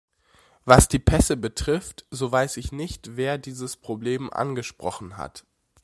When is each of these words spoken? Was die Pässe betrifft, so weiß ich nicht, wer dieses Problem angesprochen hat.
Was 0.65 0.87
die 0.87 0.97
Pässe 0.97 1.37
betrifft, 1.37 2.07
so 2.09 2.31
weiß 2.31 2.57
ich 2.57 2.71
nicht, 2.71 3.17
wer 3.17 3.37
dieses 3.37 3.77
Problem 3.77 4.33
angesprochen 4.33 5.15
hat. 5.15 5.45